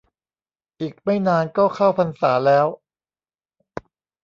[0.81, 2.67] อีกไม่นานก็เข้าพรรษาแล้ว